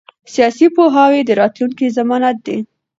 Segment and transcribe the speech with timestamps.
[0.33, 2.57] سیاسي پوهاوی د راتلونکي ضمانت دی